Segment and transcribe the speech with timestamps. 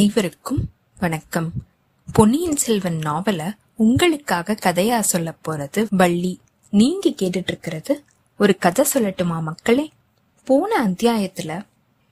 [0.00, 0.64] அனைவருக்கும்
[0.98, 1.50] வணக்கம்.
[2.12, 6.40] பொன்னியின் செல்வன் நாவல உங்களுக்காக கதையா சொல்ல போறது வள்ளி.
[6.70, 8.02] நீங்க கேட்டுட்டு இருக்கிறது
[8.38, 9.90] ஒரு கதை சொல்லட்டுமா மக்களே?
[10.44, 11.62] போன அத்தியாயத்துல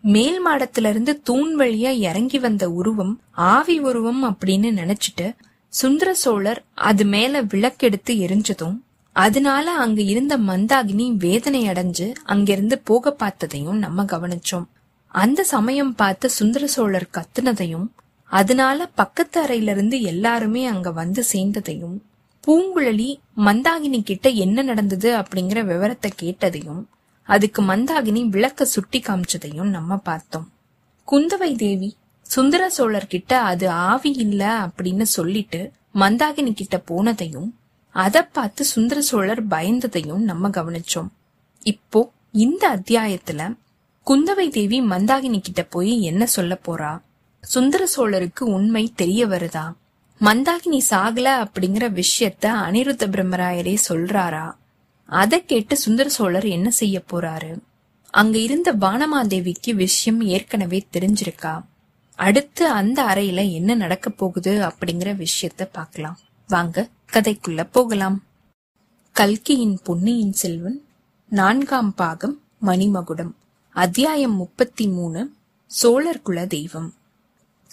[0.03, 5.35] மேல் மாடத்துல இருந்து தூண் வழியா இறங்கி வந்த உருவம் ஆவி உருவம் அப்படின்னு நினைச்சிட்டு
[5.69, 8.79] சுந்தர சோழர் அது மேல விளக்கெடுத்து எரிஞ்சதும்
[9.13, 14.65] அதனால அங்க இருந்த மந்தாகினி வேதனை அடைஞ்சு அங்கிருந்து போக பார்த்ததையும் நம்ம கவனிச்சோம்.
[15.15, 17.87] அந்த சமயம் பார்த்து சுந்தர சோழர் கத்துனதையும்
[18.31, 21.97] அதனால பக்கத்து அறையில இருந்து எல்லாருமே அங்க வந்து சேர்ந்ததையும்
[22.47, 26.83] பூங்குழலி மந்தாகினி கிட்ட என்ன நடந்தது அப்படிங்கிற விவரத்தை கேட்டதையும்
[27.29, 30.47] அதுக்கு மந்தாகினி விளக்க சுட்டி காமிச்சதையும் நம்ம பார்த்தோம்.
[31.09, 31.97] குந்தவை தேவி
[32.27, 37.51] சுந்தர சோழர் கிட்ட அது ஆவி இல்ல அப்படின்னு சொல்லிட்டு மந்தாகினி கிட்ட போனதையும்
[37.95, 41.09] அத பார்த்து சுந்தர சோழர் பயந்ததையும் நம்ம கவனிச்சோம்.
[41.63, 43.55] இப்போ இந்த அத்தியாயத்துல
[44.09, 47.01] குந்தவை தேவி மந்தாகினி கிட்ட போய் என்ன சொல்ல போறா?
[47.41, 49.73] சுந்தர சோழருக்கு உண்மை தெரிய வருதா?
[50.21, 54.53] மந்தாகினி சாகல அப்படிங்கிற விஷயத்த அனிருத்த பிரம்மராயரே சொல்றாரா?
[55.07, 57.59] அதை கேட்டு சுந்தர சோழர் என்ன செய்ய போறாரு?
[58.11, 61.65] அங்க இருந்த வானமாதேவிக்கு விஷயம் ஏற்கனவே தெரிஞ்சிருக்கா?
[62.15, 66.19] அடுத்து அந்த அறையில என்ன நடக்க போகுது அப்படிங்கிற விஷயத்த பார்க்கலாம்.
[66.49, 68.23] வாங்க கதைக்குள்ள போகலாம்.
[69.13, 70.85] கல்கியின் பொன்னியின் செல்வன்
[71.29, 73.33] நான்காம் பாகம் மணிமகுடம்.
[73.79, 75.33] அத்தியாயம் முப்பத்தி மூணு
[75.67, 76.95] சோழர் குல தெய்வம்.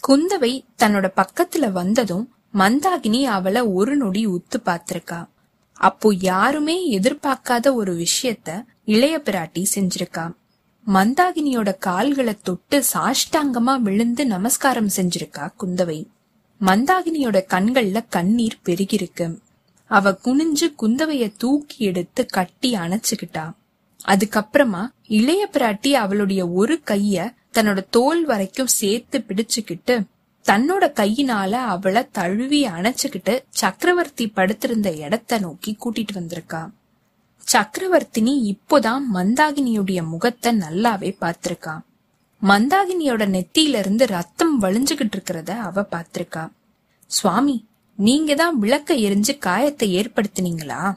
[0.07, 5.27] குந்தவை தன்னோட பக்கத்துல வந்ததும் மந்தாகினி அவளை ஒரு நொடி உத்து பார்த்திருக்கா
[5.73, 10.33] அப்போ யாருமே எதிர்பார்க்காத ஒரு விஷயத்த இளைய பிராட்டி செஞ்சிருக்கா.
[10.87, 16.07] மந்தாகினியோட கால்களை தொட்டு சாஷ்டாங்கமா விழுந்து நமஸ்காரம் செஞ்சிருக்கா குந்தவை.
[16.61, 19.39] மந்தாகினியோட கண்கள்ல கண்ணீர் பெருகிருக்கு.
[19.87, 23.51] அவ குனிஞ்சு குந்தவைய தூக்கி எடுத்து கட்டி அணைச்சுக்கிட்டா.
[24.07, 29.95] அதுக்கப்புறமா இளைய பிராட்டி அவளுடைய ஒரு கைய தன்னோட தோல் வரைக்கும் சேர்த்து பிடிச்சுக்கிட்டு
[30.45, 36.69] தன்னோட கையினால அவளை தழுவி அணைச்சுக்கிட்டு சக்கரவர்த்தி படுத்திருந்த இடத்த நோக்கி கூட்டிட்டு வந்திருக்கா.
[37.47, 41.79] சக்கரவர்த்தினி இப்போதான் மந்தாகினியுடைய முகத்தை நல்லாவே பார்த்திருக்கா.
[42.41, 46.49] மந்தாகினியோட நெத்தியில இருந்து ரத்தம் வழிஞ்சுகிட்டு இருக்கிறத அவ பார்த்திருக்கா.
[47.05, 47.65] சுவாமி
[47.95, 50.94] நீங்க தான் விளக்க எரிஞ்சு காயத்தை ஏற்படுத்தினீங்களா?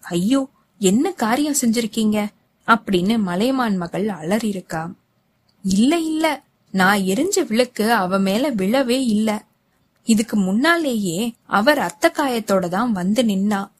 [0.00, 2.18] ஐயோ என்ன காரியம் செஞ்சிருக்கீங்க?
[2.70, 4.82] அப்படின்னு மலையமான் மகள் அலறியிருக்கா
[5.62, 6.42] இல்ல இல்ல.
[6.72, 9.44] நான் எரிஞ்ச விளக்கு அவ மேல விழவே இல்ல.
[10.04, 13.70] இதுக்கு முன்னாலேயே அவ ரத்த காயத்தோட தான் வந்து நின்னா.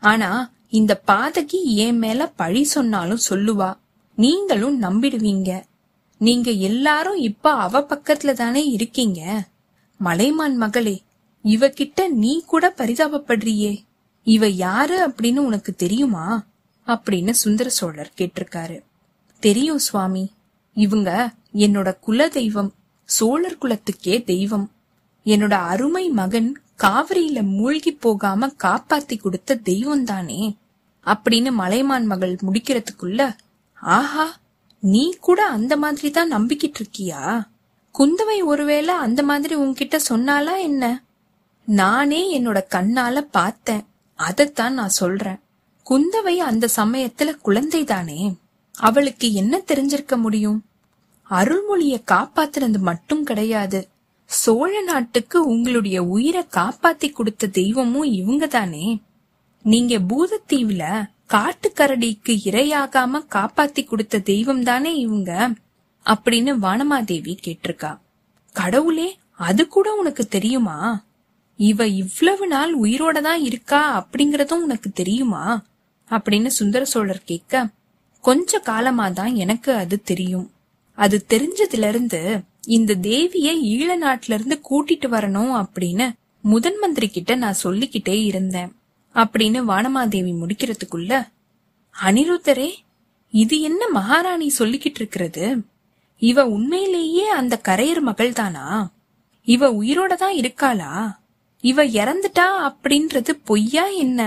[0.00, 3.76] ஆனா இந்த பாதகி என் மேல பழி சொன்னாலும் சொல்லுவா.
[4.16, 5.62] நீங்களும் நம்பிடுவீங்க.
[6.18, 9.20] நீங்க எல்லாரும் இப்ப அவ பக்கத்துல தானே இருக்கீங்க.
[9.98, 11.02] மலைமான் மகளே
[11.44, 13.84] இவகிட்ட நீ கூட பரிதாபப்படுறியே.
[14.24, 16.26] இவ யாரு அப்படின்னு உனக்கு தெரியுமா?
[16.88, 18.82] அப்படின்னு சுந்தர சோழர் கேட்டிருக்காரு.
[19.40, 20.32] தெரியும் சுவாமி
[20.74, 22.72] இவங்க என்னோட குல தெய்வம்
[23.04, 24.70] சோழர் குலத்துக்கே தெய்வம்.
[25.24, 30.56] என்னோட அருமை மகன் காவிரியில மூழ்கி போகாம காப்பாத்தி கொடுத்த தெய்வம் தானே.
[31.04, 33.36] அப்படின்னு மலைமான் மகள் முடிக்கிறதுக்குள்ள
[33.74, 34.36] ஆஹா
[34.80, 37.46] நீ கூட அந்த மாதிரி தான் நம்பிக்கிட்டு இருக்கியா?
[37.98, 41.02] குந்தவை ஒருவேளை அந்த மாதிரி உன்கிட்ட சொன்னாலா என்ன?
[41.64, 43.86] நானே என்னோட கண்ணால பார்த்தேன்.
[44.14, 45.38] அதைத்தான் நான் சொல்றேன்.
[45.90, 48.34] குந்தவை அந்த சமயத்துல குழந்தைதானே?
[48.78, 50.64] அவளுக்கு என்ன தெரிஞ்சிருக்க முடியும்?
[51.30, 53.88] அருள்மொழிய காப்பாத்துறது மட்டும் கிடையாது.
[54.24, 59.02] சோழ நாட்டுக்கு உங்களுடைய உயிரை காப்பாத்தி கொடுத்த தெய்வமும் இவங்க தானே
[59.62, 65.50] நீங்க பூதத்தீவுல காட்டுக்கரடிக்கு இரையாகாம காப்பாத்தி கொடுத்த தெய்வம் தானே இவங்க?
[66.04, 67.98] அப்படின்னு வானமாதேவி கேட்டிருக்கா.
[68.52, 71.02] கடவுளே அது கூட உனக்கு தெரியுமா?
[71.56, 75.62] இவ இவ்வளவு நாள் உயிரோட தான் இருக்கா அப்படிங்கறதும் உனக்கு தெரியுமா?
[76.10, 77.66] அப்படின்னு சுந்தர சோழர் கேட்க
[78.24, 80.50] கொஞ்ச காலமா தான் எனக்கு அது தெரியும்.
[80.98, 86.06] அது தெரிஞ்சதுல இருந்து இந்த தேவிய ஈழ நாட்டுல இருந்து கூட்டிட்டு வரணும் அப்படின்னு
[86.44, 88.72] முதன் மந்திரி கிட்ட நான் சொல்லிக்கிட்டே இருந்தேன்
[89.14, 91.12] அப்படின்னு வானமாதேவி முடிக்கிறதுக்குள்ள
[91.94, 92.70] அனிருத்தரே
[93.32, 95.46] இது என்ன மகாராணி சொல்லிக்கிட்டு இருக்கிறது?
[96.18, 98.90] இவ உண்மையிலேயே அந்த கரையர் மகள் தானா
[99.44, 100.92] இவ உயிரோட தான் இருக்காளா?
[101.60, 104.20] இவ இறந்துட்டா அப்படின்றது பொய்யா என்ன?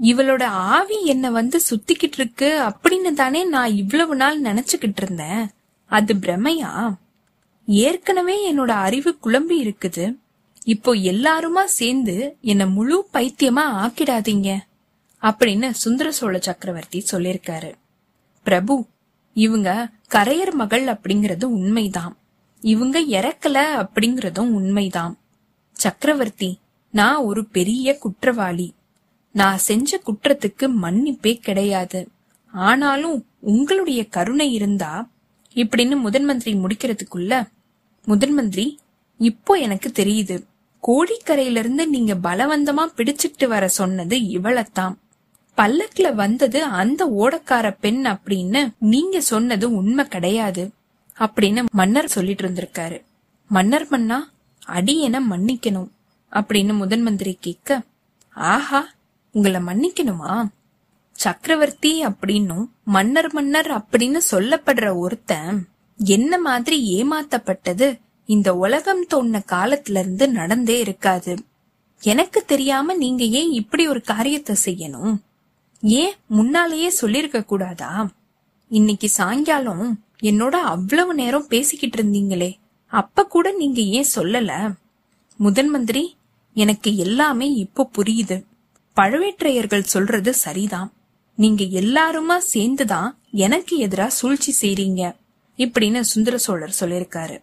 [0.00, 5.50] இவளோட ஆவி என்ன வந்து சுத்திக்கிட்டு இருக்கு அப்படின்னு தானே நான் இவ்வளவு நாள் நினைச்சுக்கிட்டு இருந்தேன்.
[5.86, 6.94] அது பிரமையா?
[7.66, 10.16] ஏற்கனவே என்னோட அறிவு குழம்பி இருக்குது.
[10.64, 14.58] இப்போ எல்லாருமா சேர்ந்து என்ன முழு பைத்தியமா ஆக்கிடாதீங்க.
[15.22, 17.72] அப்படின்னு சுந்தர சோழ சக்கரவர்த்தி சொல்லிருக்காரு
[18.44, 18.86] பிரபு
[19.34, 22.16] இவங்க கரையர் மகள் அப்படிங்கறது உண்மைதான்.
[22.60, 25.18] இவங்க இறக்கல அப்படிங்கறதும் உண்மைதான்.
[25.72, 26.58] சக்கரவர்த்தி
[26.90, 28.74] நான் ஒரு பெரிய குற்றவாளி.
[29.32, 32.08] நான் செஞ்ச குற்றத்துக்கு மன்னிப்பே கிடையாது.
[32.52, 35.08] ஆனாலும் உங்களுடைய கருணை இருந்தா
[35.54, 37.48] இப்படின்னு முதன் மந்திரி முடிக்கிறதுக்குள்ள
[38.04, 38.78] முதன் மந்திரி
[39.18, 40.44] இப்போ எனக்கு தெரியுது.
[40.86, 44.94] கோழிக்கரையிலிருந்து நீங்க பலவந்தமா பிடிச்சிட்டு வர சொன்னது இவளத்தான்.
[45.56, 50.70] பல்லக்குல வந்தது அந்த ஓடக்கார பெண் அப்படின்னு நீங்க சொன்னது உண்மை கிடையாது.
[51.18, 53.02] அப்படின்னு மன்னர் சொல்லிட்டு இருந்திருக்காரு.
[53.48, 54.30] மன்னர் மன்னா
[54.66, 55.88] அடியன மன்னிக்கணும்
[56.32, 57.82] அப்படின்னு முதன் மந்திரி கேட்க
[58.30, 58.88] ஆஹா
[59.34, 60.46] உங்களை மன்னிக்கணுமா?
[61.12, 65.68] சக்கரவர்த்தி அப்படின்னும் மன்னர் மன்னர் அப்படின்னு சொல்லப்படுற ஒருத்தன்
[65.98, 68.00] என்ன மாதிரி ஏமாத்தப்பட்டது?
[68.26, 71.36] இந்த உலகம் தோன்ன காலத்துல இருந்து நடந்தே இருக்காது.
[72.00, 75.16] எனக்கு தெரியாம நீங்க ஏன் இப்படி ஒரு காரியத்தை செய்யணும்?
[75.80, 78.08] ஏன் முன்னாலேயே சொல்லிருக்க கூடாதா?
[78.68, 82.54] இன்னைக்கு சாயங்காலம் என்னோட அவ்வளவு நேரம் பேசிக்கிட்டு இருந்தீங்களே
[82.86, 84.74] அப்ப கூட நீங்க ஏன் சொல்லல?
[85.36, 86.16] முதன் மந்திரி
[86.54, 88.50] எனக்கு எல்லாமே இப்போ புரியுது.
[88.96, 90.92] பழவேற்றையர்கள் சொல்றது சரிதான்.
[91.38, 95.02] நீங்க எல்லாருமா சேர்ந்துதான் எனக்கு எதிரா சூழ்ச்சி செய்றீங்க
[95.58, 97.36] இப்படின்னு சுந்தர சோழர் சொல்லிருக்காரு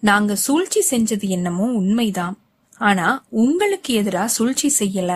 [0.00, 2.38] நாங்க சூழ்ச்சி செஞ்சது என்னமோ உண்மைதான்.
[2.78, 5.12] ஆனா உங்களுக்கு எதிரா சூழ்ச்சி செய்யல.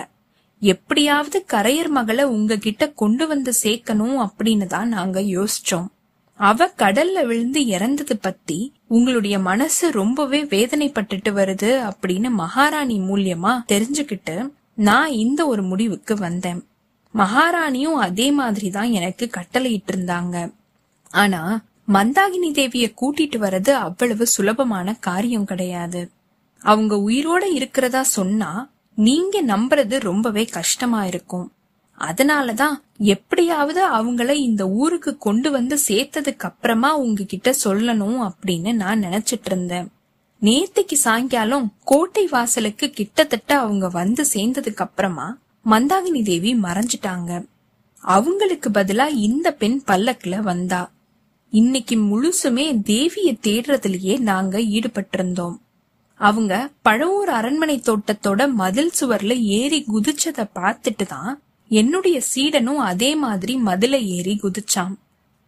[0.63, 5.89] எப்படியாவது கரையர் மகளை உங்ககிட்ட கொண்டு வந்து சேர்க்கணும் அப்படின்னு தான் நாங்க யோசிச்சோம்.
[6.35, 14.37] அவ கடல்ல விழுந்து இறந்தது பத்தி உங்களுடைய மனசு ரொம்பவே வேதனைப்பட்டுட்டு வருது அப்படின்னு மகாராணி மூலியமா தெரிஞ்சுக்கிட்டு
[14.81, 16.61] நான் இந்த ஒரு முடிவுக்கு வந்தேன்.
[17.15, 20.53] மகாராணியும் அதே மாதிரி தான் எனக்கு கட்டளையிட்டு இருந்தாங்க
[21.11, 21.41] ஆனா
[21.89, 26.11] மந்தாகினி தேவிய கூட்டிட்டு வர்றது அவ்வளவு சுலபமான காரியம் கிடையாது.
[26.63, 28.51] அவங்க உயிரோட இருக்கிறதா சொன்னா
[28.95, 31.53] நீங்க நம்புறது ரொம்பவே கஷ்டமா இருக்கும்.
[31.99, 39.89] அதனாலதான் எப்படியாவது அவங்கள இந்த ஊருக்கு கொண்டு வந்து சேர்த்ததுக்கு அப்புறமா உங்ககிட்ட சொல்லணும் அப்படின்னு நான் நினைச்சிட்டு இருந்தேன்.
[40.43, 45.39] நேத்திக்கு சாயங்காலம் கோட்டை வாசலுக்கு கிட்டத்தட்ட அவங்க வந்து சேர்ந்ததுக்கு அப்புறமா
[45.71, 47.47] மந்தாகினி தேவி மறைஞ்சிட்டாங்க.
[48.01, 50.93] அவங்களுக்கு பதிலா இந்த பெண் பல்லக்குல வந்தா.
[51.51, 55.57] இன்னைக்கு முழுசுமே தேவிய தேடுறதுலயே நாங்க ஈடுபட்டிருந்தோம்.
[56.15, 64.03] அவங்க பழவூர் அரண்மனை தோட்டத்தோட மதில் சுவர்ல ஏறி குதிச்சத பார்த்துட்டு தான் என்னுடைய சீடனும் அதே மாதிரி மதில
[64.03, 64.95] ஏறி குதிச்சான்.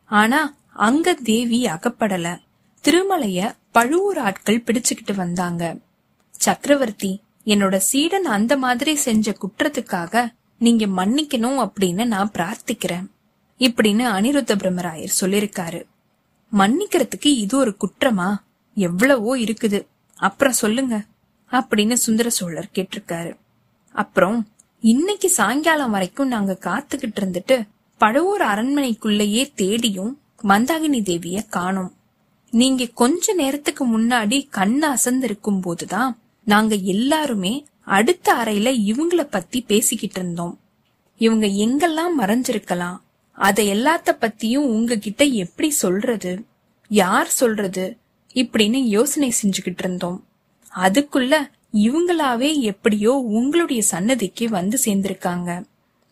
[0.04, 2.38] ஆனா அங்க தேவி அகப்படல.
[2.84, 5.76] திருமலைய பழுவூர் ஆட்கள் பிடிச்சுக்கிட்டு வந்தாங்க.
[6.30, 13.06] சக்கரவர்த்தி என்னோட சீடன் அந்த மாதிரி செஞ்ச குற்றத்துக்காக நீங்க மன்னிக்கணும் அப்படின்னு நான் பிரார்த்திக்கிறேன்
[13.58, 15.80] இப்படின்னு அனிருத்த பிரம்மராயர் சொல்லிருக்காரு
[16.52, 18.36] மன்னிக்கிறதுக்கு இது ஒரு குற்றமா?
[18.74, 19.86] எவ்வளவோ இருக்குது.
[20.14, 21.04] அப்புறம் சொல்லுங்க
[21.50, 23.32] அப்படின்னு சுந்தர சோழர் கேட்டிருக்காரு.
[23.92, 24.48] அப்புறம்
[24.80, 27.68] இன்னைக்கு சாயங்காலம் வரைக்கும் நாங்க காத்துக்கிட்டு இருந்துட்டு
[27.98, 31.92] பழுவூர் அரண்மனைக்குள்ளேயே தேடியும் மந்தாகினி தேவிய காணோம்.
[32.52, 40.60] நீங்க கொஞ்ச நேரத்துக்கு முன்னாடி கண்ணு அசந்திருக்கும் போதுதான் நாங்க எல்லாருமே அடுத்த அறையில இவங்கள பத்தி பேசிக்கிட்டு இருந்தோம்.
[41.18, 42.98] இவங்க எங்கெல்லாம் மறைஞ்சிருக்கலாம்?
[43.32, 46.44] அத எல்லாத்த பத்தியும் உங்ககிட்ட எப்படி சொல்றது?
[46.88, 47.96] யார் சொல்றது?
[48.34, 50.24] இப்படின்னு யோசனை செஞ்சுக்கிட்டு இருந்தோம்.
[50.76, 51.34] அதுக்குள்ள
[51.72, 55.64] இவங்களாவே எப்படியோ உங்களுடைய சன்னதிக்கு வந்து சேர்ந்திருக்காங்க.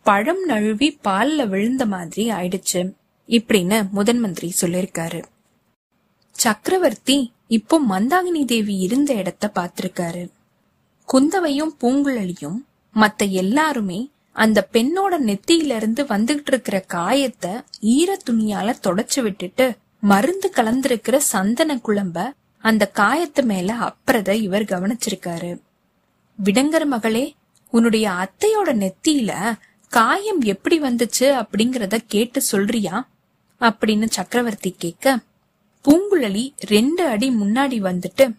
[0.02, 2.92] பழம் நழுவி பால்ல விழுந்த மாதிரி ஆயிடுச்சு.
[3.28, 5.22] இப்படின்னு முதன் மந்திரி சொல்லிருக்காரு
[6.30, 10.30] சக்கரவர்த்தி இப்போ மந்தாகினி தேவி இருந்த இடத்த பார்த்திருக்காரு.
[11.04, 12.58] குந்தவையும் பூங்குழலியும்
[12.94, 17.50] மத்த எல்லாருமே அந்த பெண்ணோட நெத்தியில இருந்து வந்துகிட்டு இருக்கிற காயத்தை
[17.80, 25.60] ஈர துணியால தொடச்சு விட்டுட்டு மருந்து கலந்திருக்கிற சந்தன குழம்ப அந்த காயத்து மேல அப்புறத இவர் கவனிச்சிருக்காரு.
[26.44, 27.34] விடங்கர் மகளே
[27.70, 33.08] உன்னுடைய அத்தையோட நெத்தியில காயம் எப்படி வந்துச்சு அப்படிங்கறத கேட்டு சொல்றியா?
[33.60, 35.18] அப்படின்னு சக்கரவர்த்தி கேட்க
[35.84, 38.36] பூங்குழலி ரெண்டு அடி முன்னாடி வந்துட்டு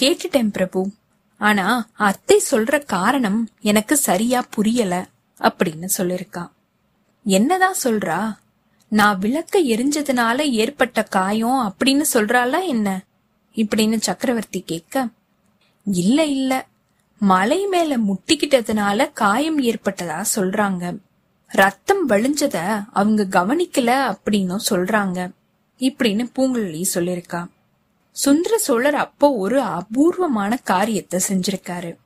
[0.00, 0.90] கேட்டுட்டேன் பிரபு.
[1.38, 5.06] ஆனா அத்தை சொல்ற காரணம் எனக்கு சரியா புரியல
[5.40, 6.50] அப்படின்னு சொல்லிருக்கா.
[7.24, 8.34] என்னதான் சொல்றா?
[8.88, 13.04] நான் விளக்க எரிஞ்சதுனால ஏற்பட்ட காயம் அப்படின்னு சொல்றாளா என்ன?
[13.54, 15.08] இப்படின்னு சக்கரவர்த்தி கேட்க
[15.84, 16.66] இல்ல இல்ல.
[17.18, 20.98] மலை மேல முட்டிக்கிட்டதுனால காயம் ஏற்பட்டதா சொல்றாங்க.
[21.46, 25.30] ரத்தம் வழிஞ்சத அவங்க கவனிக்கல அப்படின்னும் சொல்றாங்க.
[25.78, 27.52] இப்படின்னு பூங்குழலி சொல்லிருக்கா
[28.12, 31.96] சுந்தர சோழர் அப்போ ஒரு அபூர்வமான காரியத்தை செஞ்சிருக்காரு.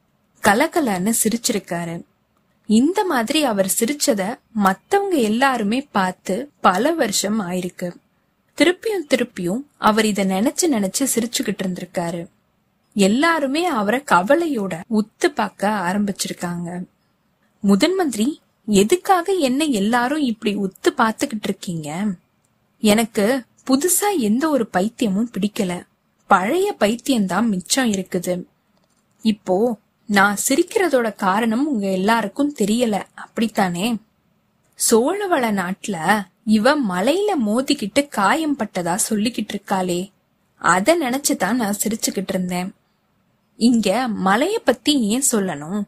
[0.43, 2.03] கலகலன்னு சிரிச்சிருக்காரு.
[2.67, 7.95] இந்த மாதிரி அவர் சிரிச்சத மத்தவங்க எல்லாருமே பார்த்து பல வருஷம் ஆயிருக்கு.
[8.57, 12.27] திருப்பியும் திருப்பியும் அவர் இத நினைச்சு நினைச்சு சிரிச்சுக்கிட்டு இருந்திருக்காரு.
[12.95, 16.85] எல்லாருமே அவரை கவலையோட உத்து பார்க்க ஆரம்பிச்சிருக்காங்க.
[17.61, 22.05] முதன் மந்திரி எதுக்காக என்ன எல்லாரும் இப்படி உத்து பார்த்துக்கிட்டு இருக்கீங்க?
[22.81, 25.87] எனக்கு புதுசா எந்த ஒரு பைத்தியமும் பிடிக்கல.
[26.27, 28.45] பழைய பைத்தியம்தான் மிச்சம் இருக்குது.
[29.23, 33.03] இப்போ நான் சிரிக்கிறதோட காரணம் உங்க எல்லாருக்கும் தெரியல.
[33.15, 33.97] அப்படித்தானே?
[34.91, 40.11] சோழவள நாட்டுல இவ மலையில மோதிக்கிட்டு காயம் பட்டதா சொல்லிக்கிட்டு இருக்காளே.
[40.59, 42.75] அத நினைச்சுதான் நான் சிரிச்சுக்கிட்டு இருந்தேன்.
[43.57, 45.83] இங்க மலைய பத்தி ஏன் சொல்லணும்?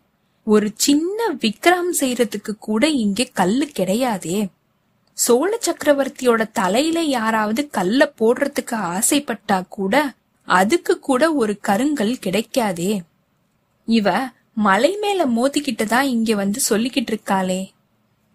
[0.45, 4.49] ஒரு சின்ன விக்ரம் செய்யறதுக்கு கூட இங்க கல்லு கிடையாதே.
[5.23, 10.13] சோழ சக்கரவர்த்தியோட தலையில யாராவது கல்ல போடுறதுக்கு ஆசைப்பட்டா கூட
[10.45, 13.01] அதுக்கு கூட ஒரு கருங்கல் கிடைக்காதே.
[13.87, 15.27] இவ மலை மேல
[15.89, 17.71] தான் இங்க வந்து சொல்லிக்கிட்டு இருக்காளே.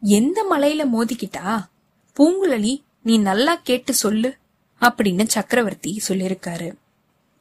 [0.02, 1.66] எந்த மலையில மோதிக்கிட்டா?
[2.20, 4.38] பூங்குழலி நீ நல்லா கேட்டு சொல்லு
[4.82, 6.74] அப்படின்னு சக்கரவர்த்தி சொல்லிருக்காரு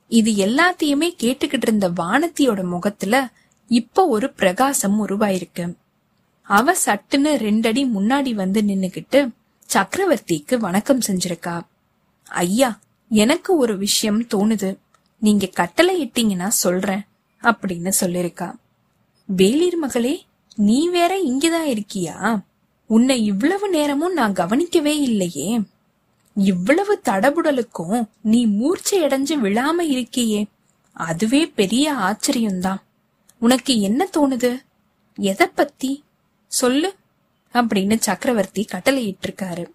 [0.08, 3.28] இது எல்லாத்தையுமே கேட்டுக்கிட்டு இருந்த வானத்தியோட முகத்துல
[3.68, 5.72] இப்ப ஒரு பிரகாசம் உருவாயிருக்கு.
[6.46, 9.30] அவ சட்டுன்னு ரெண்டடி முன்னாடி வந்து நின்னுகிட்டு
[9.72, 11.60] சக்கரவர்த்திக்கு வணக்கம் செஞ்சிருக்கா.
[12.28, 14.76] ஐயா எனக்கு ஒரு விஷயம் தோணுது.
[15.18, 17.06] நீங்க கட்டளை இட்டீங்கன்னா சொல்றேன்
[17.42, 18.54] அப்படின்னு சொல்லிருக்கா.
[19.36, 20.24] வேலிர் மகளே
[20.56, 22.40] நீ வேற இங்கதான் இருக்கியா?
[22.86, 25.60] உன்னை இவ்வளவு நேரமும் நான் கவனிக்கவே இல்லையே.
[26.34, 30.44] இவ்வளவு தடபுடலுக்கும் நீ மூர்ச்சை அடைஞ்சு விழாம இருக்கியே.
[30.92, 32.82] அதுவே பெரிய ஆச்சரியம்தான்.
[33.38, 34.60] உனக்கு என்ன தோணுது?
[35.16, 36.02] எதை பத்தி
[36.46, 36.94] சொல்லு
[37.52, 39.70] அப்படின்னு சக்கரவர்த்தி கட்டளையிட்டு இருக்காரு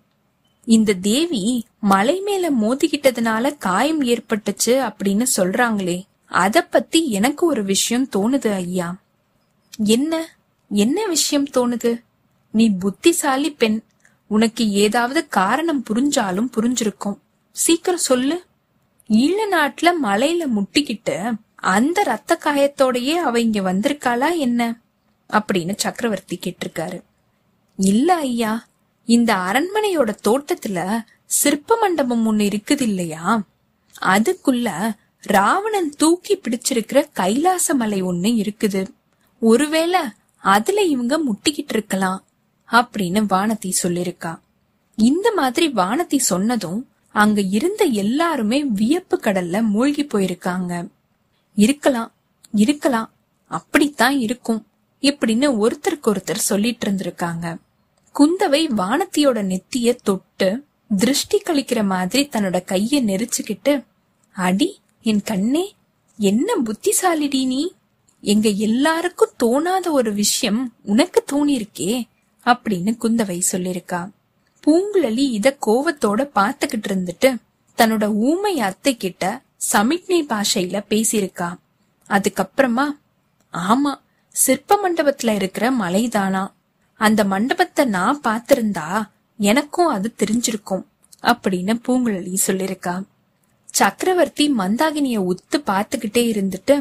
[0.65, 8.53] இந்த தேவி மலை மேல மோதிக்கிட்டதுனால காயம் ஏற்பட்டுச்சு அப்படின்னு சொல்றாங்களே அத பத்தி எனக்கு ஒரு விஷயம் தோணுது
[8.53, 8.95] ஐயா.
[9.77, 10.37] என்ன?
[10.69, 12.03] என்ன விஷயம் தோணுது?
[12.51, 13.81] நீ புத்திசாலி பெண்.
[14.27, 17.17] உனக்கு ஏதாவது காரணம் புரிஞ்சாலும் புரிஞ்சிருக்கும்.
[17.51, 18.45] சீக்கிரம் சொல்லு.
[19.09, 24.79] ஈழ நாட்டுல மலையில முட்டிக்கிட்டு அந்த ரத்த காயத்தோடயே அவ இங்க வந்திருக்காளா என்ன?
[25.33, 27.01] அப்படின்னு சக்கரவர்த்தி கேட்டிருக்காரு.
[27.77, 28.67] இல்ல ஐயா
[29.05, 33.41] இந்த அரண்மனையோட தோட்டத்துல சிற்ப மண்டபம் ஒண்ணு இருக்குது இல்லையா
[34.01, 38.87] அதுக்குள்ள ராவணன் தூக்கி பிடிச்சிருக்கிற கைலாச மலை ஒண்ணு இருக்குது.
[39.39, 39.99] ஒருவேளை
[40.37, 42.23] அதுல இவங்க முட்டிக்கிட்டு இருக்கலாம்
[42.71, 44.39] அப்படின்னு வானதி சொல்லிருக்கா.
[44.95, 50.89] இந்த மாதிரி வானதி சொன்னதும் அங்க இருந்த எல்லாருமே வியப்பு கடல்ல மூழ்கி போயிருக்காங்க.
[51.55, 52.11] இருக்கலாம்
[52.51, 53.11] இருக்கலாம்
[53.47, 54.65] அப்படித்தான் இருக்கும்
[55.01, 57.57] இப்படின்னு ஒருத்தருக்கு ஒருத்தர் சொல்லிட்டு இருந்திருக்காங்க
[58.15, 60.65] குந்தவை வானத்தியோட நெத்திய தொட்டு
[60.97, 63.85] திருஷ்டி கழிக்கிற மாதிரி தன்னோட கைய நெரிச்சுக்கிட்டு
[64.31, 65.75] அடி என் கண்ணே
[66.19, 67.73] என்ன புத்திசாலிடி நீ?
[68.23, 72.07] எங்க எல்லாருக்கும் தோணாத ஒரு விஷயம் உனக்கு தோணிருக்கே
[72.45, 74.09] அப்படின்னு குந்தவை சொல்லிருக்கா.
[74.63, 77.35] பூங்குழலி இத கோவத்தோட பாத்துக்கிட்டு இருந்துட்டு
[77.77, 81.49] தன்னோட ஊமை அத்தை கிட்ட சமிக்ஞை பாஷையில பேசியிருக்கா.
[82.09, 82.85] அதுக்கப்புறமா
[83.53, 83.93] ஆமா
[84.39, 86.43] சிற்ப மண்டபத்துல இருக்கிற மலைதானா?
[86.99, 90.83] அந்த மண்டபத்தை நான் பார்த்திருந்தா எனக்கும் அது தெரிஞ்சிருக்கும்
[91.21, 93.03] அப்படின்னு பூங்குழலி சொல்லிருக்கா.
[93.69, 96.75] சக்கரவர்த்தி மந்தாகினிய உத்து பார்த்துக்கிட்டே இருந்துட்டு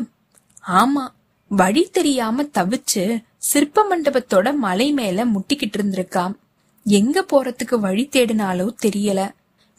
[0.69, 1.05] ஆமா
[1.49, 3.05] வழி தெரியாம தவிச்சு
[3.39, 6.35] சிற்ப மண்டபத்தோட மலை மேல முட்டிக்கிட்டு இருந்திருக்காம்
[6.85, 9.21] எங்க போறதுக்கு வழி தேடினாலோ தெரியல.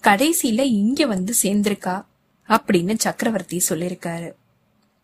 [0.04, 1.96] கடைசியில இங்க வந்து சேர்ந்திருக்கா
[2.48, 4.30] அப்படின்னு சக்கரவர்த்தி சொல்லிருக்காரு.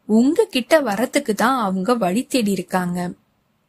[0.06, 3.12] உங்ககிட்ட வரத்துக்கு தான் அவங்க வழி தேடி இருக்காங்க.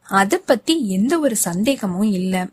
[0.02, 2.46] அத பத்தி எந்த ஒரு சந்தேகமும் இல்ல.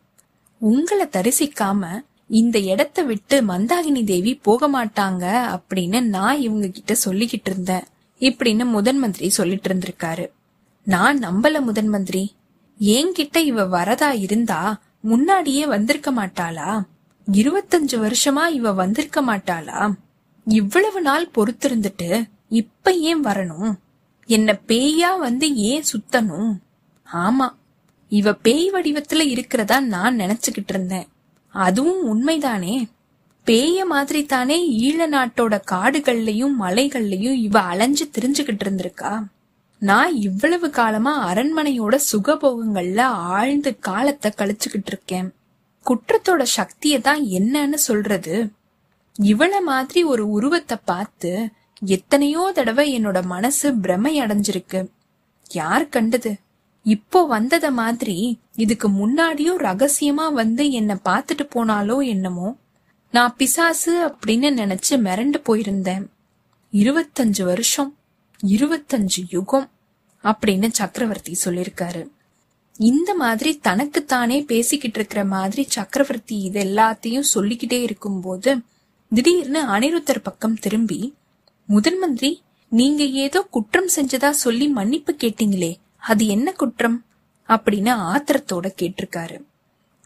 [0.58, 1.88] உங்களை தரிசிக்காம
[2.28, 7.84] இந்த இடத்த விட்டு மந்தாகினி தேவி போக மாட்டாங்க அப்படின்னு நான் இவங்க கிட்ட சொல்லிக்கிட்டு இருந்தேன்.
[8.20, 10.28] இப்படின்னு முதன் மந்திரி சொல்லிட்டு இருந்திருக்காரு.
[10.84, 12.36] நான் நம்பல முதன் மந்திரி.
[12.80, 16.84] என்கிட்ட இவ வரதா இருந்தா முன்னாடியே வந்திருக்க மாட்டாளா?
[17.32, 19.94] இருபத்தஞ்சு வருஷமா இவ வந்திருக்க மாட்டாளா?
[20.46, 23.74] இவ்வளவு நாள் பொறுத்திருந்துட்டு இப்ப ஏன் வரணும்?
[24.30, 26.52] என்ன பேயா வந்து ஏன் சுத்தணும்?
[27.14, 27.48] ஆமா
[28.10, 31.08] இவ பேய் வடிவத்துல இருக்கிறதா நான் நினைச்சுக்கிட்டு இருந்தேன்.
[31.54, 32.76] அதுவும் உண்மைதானே.
[33.46, 39.14] பேய மாதிரி தானே ஈழ நாட்டோட காடுகள்லயும் மலைகள்லயும் இவ அலைஞ்சு திரிஞ்சுகிட்டு இருந்திருக்கா?
[39.82, 43.00] நான் இவ்வளவு காலமா அரண்மனையோட சுகபோகங்கள்ல
[43.34, 45.34] ஆழ்ந்து காலத்தை கழிச்சுக்கிட்டு இருக்கேன்.
[45.86, 48.36] குற்றத்தோட சக்தியை தான் என்னன்னு சொல்றது.
[49.22, 51.32] இவள மாதிரி ஒரு உருவத்தை பார்த்து
[51.88, 54.90] எத்தனையோ தடவை என்னோட மனசு பிரமை அடைஞ்சிருக்கு.
[55.52, 56.32] யார் கண்டது?
[56.84, 62.56] இப்போ வந்தத மாதிரி இதுக்கு முன்னாடியும் ரகசியமா வந்து என்ன பார்த்துட்டு போனாலோ என்னமோ
[63.12, 66.06] நான் பிசாசு அப்படின்னு நினைச்சு மிரண்டு போயிருந்தேன்.
[66.74, 67.96] இருபத்தஞ்சு வருஷம்
[68.48, 69.70] இருபத்தஞ்சு யுகம்
[70.24, 72.08] அப்படின்னு சக்கரவர்த்தி சொல்லிருக்காரு
[72.80, 78.62] இந்த மாதிரி தனக்குத்தானே பேசிக்கிட்டு இருக்கிற மாதிரி சக்கரவர்த்தி இது எல்லாத்தையும் சொல்லிக்கிட்டே இருக்கும்போது
[79.12, 81.14] திடீர்னு அனிருத்தர் பக்கம் திரும்பி
[81.70, 87.06] முதன் மந்திரி நீங்க ஏதோ குற்றம் செஞ்சதா சொல்லி மன்னிப்பு கேட்டீங்களே அது என்ன குற்றம்?
[87.48, 89.44] அப்படின்னு ஆத்திரத்தோட கேட்டிருக்காரு.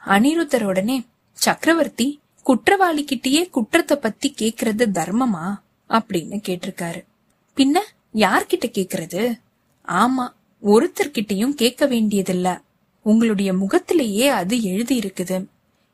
[0.06, 5.56] அனிருத்தர் உடனே சக்கரவர்த்தி குற்றவாளி கிட்டயே குற்றத்தை பத்தி கேக்குறது தர்மமா?
[5.90, 7.02] அப்படின்னு கேட்டிருக்காரு.
[7.58, 7.80] பின்ன
[8.14, 9.40] யார்கிட்ட கேக்குறது?
[9.88, 10.26] ஆமா
[10.64, 12.62] ஒருத்தர்கிட்டயும் கேட்க வேண்டியதில்ல.
[13.04, 15.46] உங்களுடைய முகத்திலேயே அது எழுதி இருக்குது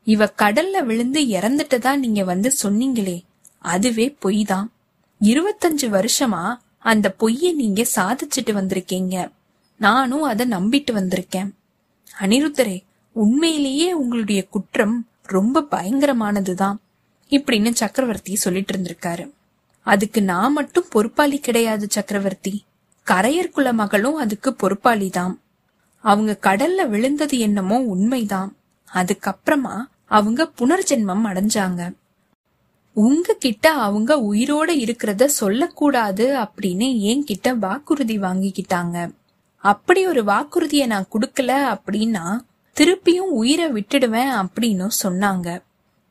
[0.04, 3.22] இவ கடல்ல விழுந்து இறந்துட்டதா நீங்க வந்து சொன்னீங்களே
[3.58, 4.72] அதுவே பொய் தான்
[5.24, 9.30] இருபத்தஞ்சு வருஷமா அந்த பொய்யை நீங்க சாதிச்சுட்டு வந்திருக்கீங்க.
[9.78, 11.50] நானும் அதை நம்பிட்டு வந்திருக்கேன்.
[12.20, 16.76] அனிருத்தரே உண்மையிலேயே உங்களுடைய குற்றம் ரொம்ப பயங்கரமானதுதான்.
[17.28, 19.30] இப்படின்னு சக்கரவர்த்தி சொல்லிட்டு இருந்திருக்காரு.
[19.82, 22.64] அதுக்கு நான் மட்டும் பொறுப்பாளி கிடையாது சக்கரவர்த்தி.
[23.06, 25.34] கரையர் குல மகளும் அதுக்கு பொறுப்பாளிதான்.
[26.00, 28.56] அவங்க கடல்ல விழுந்தது என்னமோ உண்மைதான்.
[28.94, 31.92] அதுக்கப்புறமா அவங்க புனர்ஜென்மம் அடைஞ்சாங்க.
[32.94, 39.14] உங்ககிட்ட அவங்க உயிரோட இருக்கிறத சொல்லக்கூடாது அப்படின்னு என்கிட்ட வாக்குறுதி வாங்கிக்கிட்டாங்க.
[39.56, 42.24] அப்படி ஒரு வாக்குறுதியை நான் கொடுக்கல அப்படின்னா
[42.76, 45.62] திருப்பியும் உயிரை விட்டுடுவேன் அப்படின்னு சொன்னாங்க.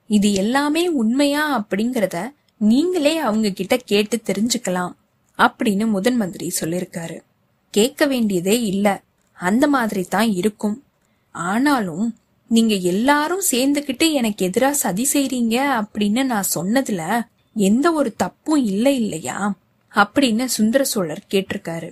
[0.08, 2.18] இது எல்லாமே உண்மையா அப்படிங்கறத
[2.58, 4.94] நீங்களே அவங்க கிட்ட கேட்டு தெரிஞ்சுக்கலாம்
[5.38, 7.18] அப்படின்னு முதன் மந்திரி சொல்லிருக்காரு
[7.70, 8.88] கேட்க வேண்டியதே இல்ல.
[9.34, 10.84] அந்த மாதிரி தான் இருக்கும்.
[11.32, 12.16] ஆனாலும்
[12.48, 17.22] நீங்க எல்லாரும் சேர்ந்துகிட்டு எனக்கு எதிரா சதி செய்றீங்க அப்படின்னு நான் சொன்னதுல
[17.54, 19.54] எந்த ஒரு தப்பும் இல்லை இல்லையா?
[19.96, 21.92] அப்படின்னு சுந்தர சோழர் கேட்டிருக்காரு.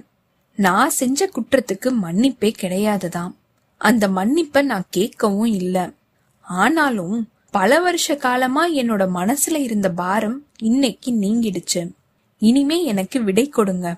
[0.55, 3.31] நான் செஞ்ச குற்றத்துக்கு மன்னிப்பே கிடையாதுதான்
[3.77, 5.91] அந்த மன்னிப்ப நான் கேட்கவும் இல்ல.
[6.41, 11.91] ஆனாலும் பல வருஷ காலமா என்னோட மனசுல இருந்த பாரம் இன்னைக்கு நீங்கிடுச்சு.
[12.39, 13.96] இனிமே எனக்கு விடை கொடுங்க.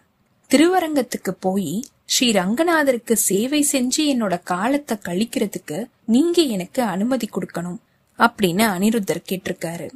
[0.50, 7.78] திருவரங்கத்துக்கு போய் ஸ்ரீ ரங்கநாதருக்கு சேவை செஞ்சு என்னோட காலத்தை கழிக்கிறதுக்கு நீங்க எனக்கு அனுமதி கொடுக்கணும்
[8.20, 9.88] அப்படின்னு அனிருத்தர் கேட்டிருக்காரு.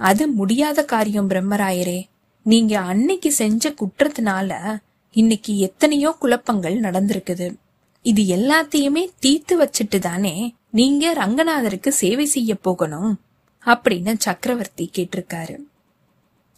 [0.00, 2.00] அது முடியாத காரியம் பிரம்மராயரே.
[2.42, 4.78] நீங்க அன்னைக்கு செஞ்ச குற்றத்தினால
[5.12, 7.54] இன்னைக்கு எத்தனையோ குழப்பங்கள் நடந்திருக்குது.
[8.02, 13.20] இது எல்லாத்தையுமே தீர்த்து வச்சுட்டு தானே நீங்க ரங்கநாதருக்கு சேவை செய்ய போகணும்
[13.64, 15.56] அப்படின்னு சக்கரவர்த்தி கேட்டிருக்காரு.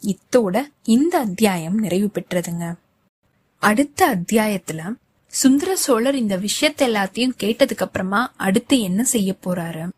[0.02, 2.66] இத்தோட இந்த அத்தியாயம் நிறைவு பெற்றதுங்க.
[3.58, 4.94] அடுத்த அத்தியாயத்துல
[5.26, 9.88] சுந்தர சோழர் இந்த விஷயத்த எல்லாத்தையும் கேட்டதுக்கு அப்புறமா அடுத்து என்ன செய்ய போறாரு?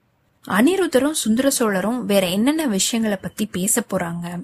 [0.49, 4.43] அனிருத்தரும் சுந்தர சோழரும் வேற என்னென்ன விஷயங்களை பத்தி பேச போறாங்க?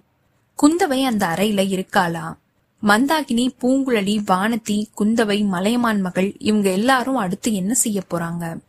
[0.63, 2.37] குந்தவை அந்த அறையில இருக்காளா?
[2.83, 8.61] மந்தாகினி பூங்குழலி வானதி குந்தவை மலையமான் மகள் இவங்க எல்லாரும் அடுத்து என்ன செய்ய போறாங்க?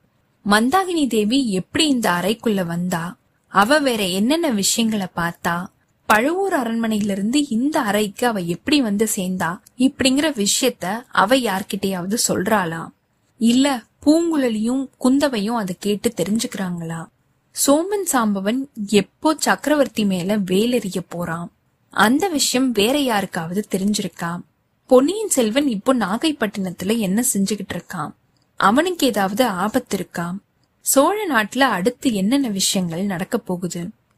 [0.46, 3.18] மந்தாகினி தேவி எப்படி இந்த அறைக்குள்ள வந்தா?
[3.48, 5.66] அவ வேற என்னென்ன விஷயங்களை பார்த்தா?
[6.10, 9.60] பழுவூர் அரண்மனையிலிருந்து இந்த அறைக்கு அவ எப்படி வந்து சேர்ந்தா?
[9.78, 12.88] இப்படிங்கிற விஷயத்த அவ யார்கிட்டயாவது சொல்றாளா?
[13.38, 17.08] இல்ல பூங்குழலியும் குந்தவையும் அதை கேட்டு தெரிஞ்சுக்கிறாங்களா?
[17.66, 21.52] சோமன் சாம்பவன் எப்போ சக்கரவர்த்தி மேல வேலெறிய போறான்?
[21.90, 24.42] அந்த விஷயம் வேற யாருக்காவது தெரிஞ்சிருக்கா?
[24.86, 28.12] பொன்னியின் செல்வன் இப்போ நாகைப்பட்டினத்துல என்ன செஞ்சுகிட்டு இருக்கான்?
[28.56, 30.36] அவனுக்கு ஏதாவது ஆபத்து இருக்கா?
[30.82, 33.90] சோழ நாட்டுல அடுத்து என்னென்ன விஷயங்கள் நடக்க போகுது?